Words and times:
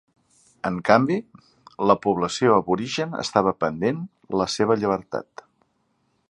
En 0.69 0.77
canvi, 0.87 1.17
la 1.91 1.95
població 2.05 2.55
aborigen 2.61 3.13
estava 3.25 3.55
perdent 3.65 4.01
la 4.43 4.49
seva 4.57 4.79
llibertat. 4.83 5.47